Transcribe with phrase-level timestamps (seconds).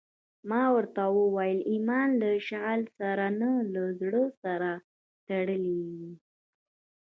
[0.49, 4.71] ما ورته وويل ايمان له شغل سره نه له زړه سره
[5.27, 6.11] تړلى وي.